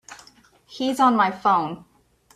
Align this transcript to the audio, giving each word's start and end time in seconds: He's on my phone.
He's 0.65 0.99
on 0.99 1.15
my 1.15 1.29
phone. 1.29 1.85